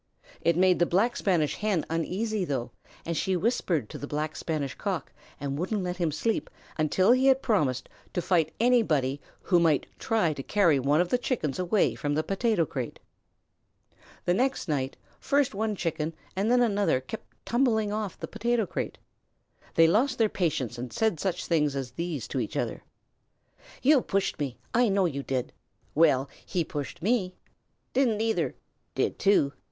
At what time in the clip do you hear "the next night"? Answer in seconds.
14.25-14.97